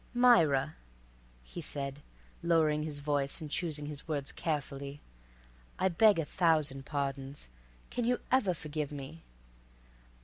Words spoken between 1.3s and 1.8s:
he